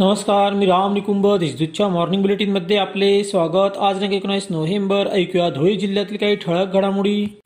नमस्कार 0.00 0.52
मी 0.52 0.66
राम 0.66 0.92
निकुंभ. 0.92 1.26
देशदूतच्या 1.36 1.88
मॉर्निंग 1.88 2.22
बुलेटिनमध्ये 2.22 2.76
आपले 2.76 3.24
स्वागत. 3.24 3.78
आज 3.78 3.94
दिनांक 3.94 4.12
एकोणीस 4.12 4.46
नोव्हेंबर. 4.50 5.08
ऐकूया 5.12 5.48
धुळे 5.50 5.74
जिल्ह्यातील 5.74 6.16
काही 6.16 6.36
ठळक 6.36 6.72
घडामोडी. 6.72 7.40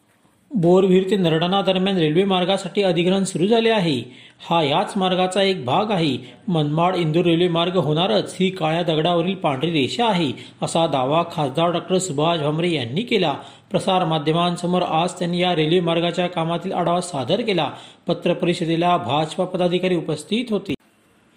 बोरविहीर 0.55 1.11
ते 1.11 1.17
नरडाणा 1.17 1.63
दरम्यान 1.63 1.97
रेल्वे 1.97 2.25
मार्गासाठी 2.25 2.83
अधिग्रहण 2.83 3.25
सुरू 3.25 3.47
झाले 3.47 3.71
आहे. 3.71 4.03
हा 4.51 4.63
याच 4.63 4.93
मार्गाचा 4.97 5.43
एक 5.43 5.65
भाग 5.65 5.91
आहे. 5.91 6.17
मनमाड 6.49 6.97
इंदूर 6.97 7.25
रेल्वे 7.25 7.49
मार्ग 7.49 7.77
होणारच. 7.77 8.37
ही 8.41 8.51
काळ्या 8.51 8.83
दगडावरील 8.83 9.35
पांढरी 9.35 9.71
रेषा 9.71 10.07
आहे 10.07 10.31
असा 10.63 10.87
दावा 10.87 11.23
खासदार 11.33 11.71
डॉक्टर 11.71 11.99
सुभाष 11.99 12.41
भामरे 12.41 12.71
यांनी 12.71 13.03
केला. 13.03 13.35
प्रसार 13.71 14.05
माध्यमांसमोर 14.05 14.83
आज 14.83 15.13
त्यांनी 15.13 15.43
या 15.43 15.55
रेल्वे 15.55 15.81
मार्गाच्या 15.81 16.27
कामातील 16.27 16.73
आढावा 16.73 17.01
सादर 17.01 17.41
केला. 17.41 17.71
पत्रपरिषदेला 18.07 18.97
भाजपा 18.97 19.45
पदाधिकारी 19.45 19.97
उपस्थित 19.97 20.45
होते. 20.51 20.75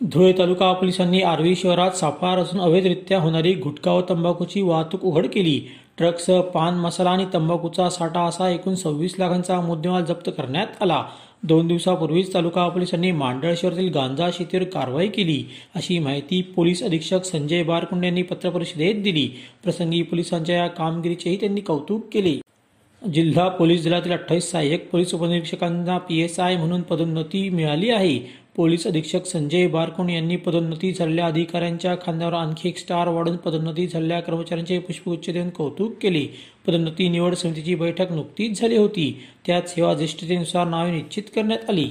धुळे 0.02 0.34
तालुका 0.34 0.72
पोलिसांनी 0.73 1.22
आर्वी 1.22 1.55
शहरात 1.55 1.91
सापळा 1.91 2.35
रचून 2.35 2.59
अवैधरित्या 2.62 3.20
होणारी 3.20 3.54
गुटखा 3.54 3.91
व 3.91 4.02
तंबाखूची 4.09 4.62
वाहतूक 4.62 5.04
उघड 5.04 5.27
केली. 5.27 5.59
ट्रकसह 5.98 6.41
पान 6.41 6.76
मसाला 6.76 7.09
आणि 7.09 7.26
तंबाखूचा 7.34 7.90
साठा 7.90 8.21
असा 8.21 8.49
एकूण 8.49 8.76
सव्वीस 8.76 9.16
लाखांचा 9.20 9.62
मुद्देमाल 9.62 10.05
जप्त 10.05 10.30
करण्यात 10.38 10.81
आला. 10.81 11.04
दोन 11.44 11.68
दिवसापूर्वीच 11.68 12.34
तालुका 12.34 12.68
पोलिसांनी 12.70 13.12
मांडळ 13.12 13.54
शहरातील 13.58 13.90
गांजा 13.90 14.30
शेतीवर 14.34 14.63
कारवाई 14.63 15.08
केली. 15.08 15.44
अशी 15.76 15.99
माहिती 15.99 16.41
पोलीस 16.41 16.84
अधीक्षक 16.84 17.23
संजय 17.23 17.63
बारकुंडे 17.63 18.07
यांनी 18.07 18.21
पत्रपरिषदेत 18.21 19.04
दिली. 19.04 19.30
प्रसंगी 19.63 20.02
पोलिसांच्या 20.02 20.55
या 20.55 20.68
कामगिरीचेही 20.68 21.35
त्यांनी 21.35 21.62
कौतुक 21.62 22.07
केले. 22.12 22.40
जिल्हा 23.02 23.48
पोलीस 23.49 23.84
दलातील 23.84 24.12
अठ्ठावीस 24.12 24.49
सहाय्यक 24.52 24.90
पोलीस 24.90 25.13
उपनिरीक्षकांना 25.13 25.98
पी 25.98 26.20
एस 26.20 26.40
आय 26.40 26.55
म्हणून 26.58 26.81
पदोन्नती 26.81 27.49
मिळाली 27.49 27.90
आहे. 27.90 28.18
पोलीस 28.55 28.85
अधीक्षक 28.88 29.26
संजय 29.26 29.68
बारकोण 29.68 30.10
यांनी 30.10 30.35
पदोन्नती 30.35 30.91
झालेल्या 30.93 31.26
अधिकाऱ्यांच्या 31.26 31.96
खांद्यावर 31.96 32.34
आणखी 32.34 32.70
एक 32.70 32.77
स्टार 32.77 33.07
वाढून 33.07 33.35
पदोन्नती 33.35 33.87
झालेल्या 33.87 34.20
कर्मचाऱ्यांचे 34.20 34.79
पुष्पगुच्छ 34.79 35.29
देऊन 35.29 35.49
कौतुक 35.49 35.93
केले. 36.02 36.26
पदोन्नती 36.68 37.10
निवड 37.10 37.35
समितीची 37.35 37.76
बैठक 37.76 38.12
नुकतीच 38.12 38.60
झाली 38.62 38.77
होती. 38.77 39.21
त्यात 39.46 39.70
सेवा 39.70 39.93
ज्येष्ठतेनुसार 39.93 40.68
नावे 40.68 40.91
निश्चित 40.91 41.24
करण्यात 41.35 41.70
आली. 41.70 41.87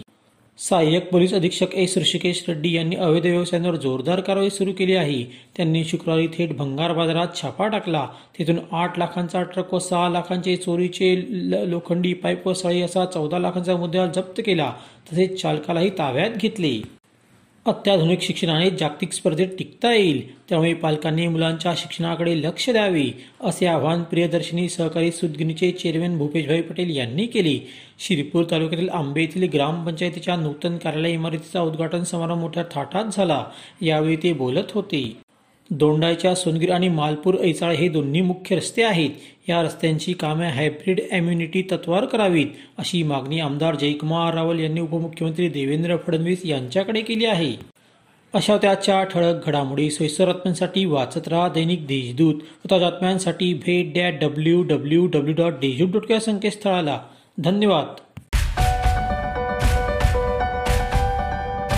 सहाय्यक 0.58 1.10
पोलीस 1.10 1.34
अधीक्षक 1.34 1.66
एस 1.74 1.98
ऋषिकेश 1.98 2.44
रेड्डी 2.48 2.72
यांनी 2.72 2.96
अवैध 2.96 3.22
व्यवसायांवर 3.22 3.76
जोरदार 3.76 4.20
कारवाई 4.20 4.50
सुरू 4.50 4.72
केली 4.72 4.94
आहे. 4.94 5.24
त्यांनी 5.56 5.84
शुक्रवारी 5.84 6.26
थेट 6.26 6.56
भंगार 6.56 6.92
बाजारात 6.92 7.26
छापा 7.42 7.68
टाकला. 7.68 8.08
तिथून 8.38 8.56
आठ 8.72 8.98
लाखांचा 8.98 9.42
ट्रक 9.42 9.74
व 9.74 9.78
सहा 9.78 10.08
लाखांचे 10.08 10.56
चोरीचे 10.56 11.16
ल- 11.16 11.64
लोखंडी 11.68 12.12
पाईप 12.12 12.48
व 12.48 12.52
सळी 12.52 12.82
असा 12.82 13.04
चौदा 13.04 13.38
लाखांचा 13.38 13.76
मुद्दा 13.76 14.06
जप्त 14.06 14.40
केला. 14.46 14.72
तसेच 15.12 15.42
चालकालाही 15.42 15.90
ताब्यात 15.90 16.30
घेतले. 16.30 17.03
अत्याधुनिक 17.66 18.20
शिक्षणाने 18.20 18.70
जागतिक 18.70 19.12
स्पर्धेत 19.12 19.48
टिकता 19.58 19.92
येईल. 19.94 20.34
त्यामुळे 20.48 20.74
पालकांनी 20.74 21.28
मुलांच्या 21.28 21.72
शिक्षणाकडे 21.76 22.42
लक्ष 22.42 22.70
द्यावे 22.70 23.04
असे 23.40 23.66
आवाहन 23.66 24.02
प्रियदर्शनी 24.02 24.68
सहकारी 24.68 25.10
सुदगिनीचे 25.10 25.70
चेअरमॅन 25.70 26.18
भूपेशभाई 26.18 26.60
पटेल 26.60 26.96
यांनी 26.96 27.26
केले. 27.26 27.58
शिरपूर 27.98 28.44
तालुक्यातील 28.50 28.88
आंबे 28.88 29.20
येथील 29.20 29.48
ग्रामपंचायतीच्या 29.54 30.36
नूतन 30.36 30.76
कार्यालय 30.76 31.12
इमारतीचा 31.12 31.60
उद्घाटन 31.60 32.02
समारंभ 32.02 32.38
मोठ्या 32.38 32.64
थाटात 32.70 33.04
झाला. 33.12 33.44
यावेळी 33.82 34.16
ते 34.16 34.32
बोलत 34.32 34.72
होते. 34.74 35.23
दोंडाच्या 35.70 36.34
सोनगीर 36.34 36.72
आणि 36.72 36.88
मालपूर 36.88 37.34
ऐचाळ 37.40 37.74
हे 37.74 37.88
दोन्ही 37.88 38.20
मुख्य 38.20 38.56
रस्ते 38.56 38.82
आहेत. 38.82 39.10
या 39.48 39.62
रस्त्यांची 39.62 40.12
कामे 40.12 40.46
हायब्रिड 40.46 41.00
इम्युनिटी 41.12 41.62
तत्वावर 41.62 42.04
करावीत 42.04 42.46
अशी 42.78 43.02
मागणी 43.02 43.40
आमदार 43.40 43.74
जयकुमार 43.74 44.34
रावल 44.34 44.58
यांनी 44.58 44.80
उपमुख्यमंत्री 44.80 45.48
देवेंद्र 45.48 45.96
फडणवीस 45.96 46.40
यांच्याकडे 46.44 47.00
केली 47.00 47.24
आहे. 47.24 47.52
अशा 48.34 48.56
त्याच्या 48.56 49.04
ठळक 49.04 49.46
घडामोडी 49.46 49.90
सोयीस्कर 49.90 50.26
बातम्यांसाठी 50.26 50.84
वाचत 50.84 51.28
राहा 51.28 51.48
दैनिक 51.48 51.86
देशदूत. 51.86 52.34
व 52.72 52.78
बातम्यांसाठी 52.78 53.54
भेट 53.54 53.94
that 53.94 54.14
W 54.20 54.62
W 54.62 55.06
W 55.06 55.34
dot 55.34 55.52
Deshdoot 55.52 55.88
dot 55.88 56.10
या 56.10 56.20
संकेतस्थळाला. 56.20 57.00
धन्यवाद. 57.38 58.13